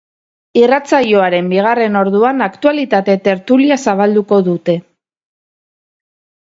Irratsaioaren 0.61 1.51
bigarren 1.51 1.99
orduan 2.01 2.43
aktualitate 2.47 3.19
tertulia 3.29 3.81
zabalduko 3.87 4.43
dute. 4.53 4.81